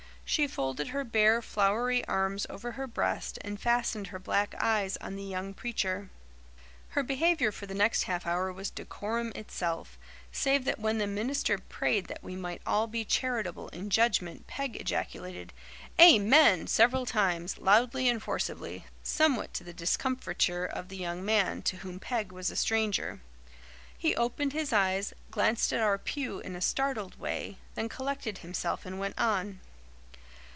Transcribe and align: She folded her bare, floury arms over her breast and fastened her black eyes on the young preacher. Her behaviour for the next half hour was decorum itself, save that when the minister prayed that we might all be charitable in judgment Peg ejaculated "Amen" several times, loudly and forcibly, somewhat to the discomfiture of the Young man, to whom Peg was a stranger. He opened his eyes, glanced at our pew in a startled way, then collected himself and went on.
She 0.23 0.47
folded 0.47 0.87
her 0.87 1.03
bare, 1.03 1.41
floury 1.41 2.05
arms 2.07 2.47
over 2.49 2.71
her 2.71 2.87
breast 2.87 3.37
and 3.41 3.59
fastened 3.59 4.07
her 4.07 4.17
black 4.19 4.55
eyes 4.61 4.95
on 5.01 5.17
the 5.17 5.25
young 5.25 5.53
preacher. 5.53 6.09
Her 6.91 7.03
behaviour 7.03 7.51
for 7.51 7.65
the 7.65 7.73
next 7.73 8.03
half 8.03 8.25
hour 8.25 8.49
was 8.53 8.69
decorum 8.69 9.33
itself, 9.35 9.97
save 10.31 10.63
that 10.63 10.79
when 10.79 10.99
the 10.99 11.05
minister 11.05 11.57
prayed 11.57 12.05
that 12.07 12.23
we 12.23 12.37
might 12.37 12.61
all 12.65 12.87
be 12.87 13.03
charitable 13.03 13.67
in 13.73 13.89
judgment 13.89 14.47
Peg 14.47 14.77
ejaculated 14.77 15.51
"Amen" 15.99 16.65
several 16.65 17.05
times, 17.05 17.57
loudly 17.57 18.07
and 18.07 18.23
forcibly, 18.23 18.85
somewhat 19.03 19.53
to 19.55 19.65
the 19.65 19.73
discomfiture 19.73 20.63
of 20.65 20.87
the 20.87 20.95
Young 20.95 21.25
man, 21.25 21.61
to 21.63 21.75
whom 21.79 21.99
Peg 21.99 22.31
was 22.31 22.49
a 22.49 22.55
stranger. 22.55 23.19
He 23.97 24.15
opened 24.15 24.53
his 24.53 24.71
eyes, 24.71 25.13
glanced 25.29 25.73
at 25.73 25.81
our 25.81 25.97
pew 25.97 26.39
in 26.39 26.55
a 26.55 26.61
startled 26.61 27.19
way, 27.19 27.57
then 27.75 27.89
collected 27.89 28.37
himself 28.37 28.85
and 28.85 28.97
went 28.97 29.19
on. 29.19 29.59